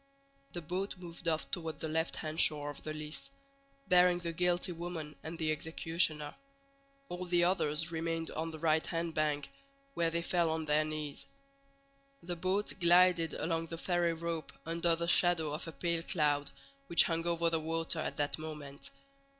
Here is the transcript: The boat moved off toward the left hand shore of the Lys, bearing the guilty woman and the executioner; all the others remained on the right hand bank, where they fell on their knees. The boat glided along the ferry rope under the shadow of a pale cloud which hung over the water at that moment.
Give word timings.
The 0.53 0.63
boat 0.63 0.97
moved 0.97 1.27
off 1.27 1.51
toward 1.51 1.79
the 1.79 1.87
left 1.87 2.15
hand 2.15 2.39
shore 2.39 2.71
of 2.71 2.81
the 2.81 2.91
Lys, 2.91 3.29
bearing 3.87 4.17
the 4.17 4.33
guilty 4.33 4.71
woman 4.71 5.15
and 5.21 5.37
the 5.37 5.51
executioner; 5.51 6.33
all 7.07 7.25
the 7.27 7.43
others 7.43 7.91
remained 7.91 8.31
on 8.31 8.49
the 8.49 8.57
right 8.57 8.87
hand 8.87 9.13
bank, 9.13 9.51
where 9.93 10.09
they 10.09 10.23
fell 10.23 10.49
on 10.49 10.65
their 10.65 10.83
knees. 10.85 11.27
The 12.23 12.35
boat 12.35 12.73
glided 12.79 13.35
along 13.35 13.67
the 13.67 13.77
ferry 13.77 14.13
rope 14.13 14.51
under 14.65 14.95
the 14.95 15.07
shadow 15.07 15.53
of 15.53 15.67
a 15.67 15.71
pale 15.71 16.01
cloud 16.01 16.49
which 16.87 17.03
hung 17.03 17.27
over 17.27 17.51
the 17.51 17.59
water 17.59 17.99
at 17.99 18.17
that 18.17 18.39
moment. 18.39 18.89